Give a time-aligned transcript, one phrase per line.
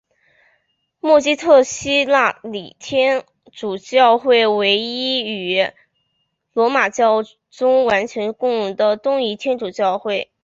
[0.99, 5.69] 默基特希腊礼天主教会为一与
[6.53, 10.31] 罗马教宗完全共融的东仪天主教教会。